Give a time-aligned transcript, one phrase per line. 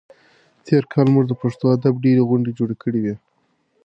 [0.65, 3.15] تېر کال موږ د پښتو ادب ډېرې غونډې جوړې کړې وې.